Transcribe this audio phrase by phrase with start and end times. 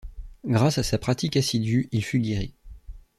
[0.47, 2.55] Grâce à sa pratique assidue, il fut guéri.